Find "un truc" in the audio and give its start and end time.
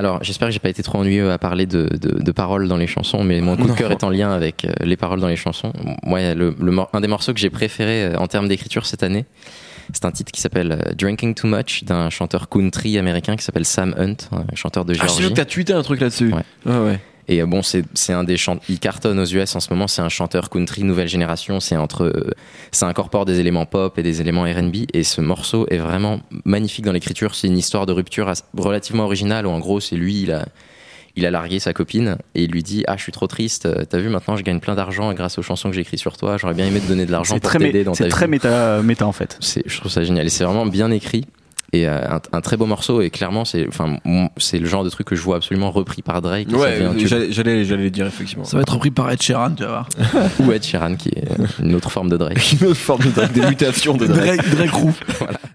15.74-16.00